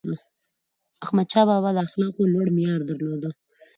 احمدشاه 1.03 1.45
بابا 1.49 1.69
د 1.73 1.77
اخلاقو 1.85 2.31
لوړ 2.33 2.47
معیار 2.55 2.81
درلود. 2.89 3.23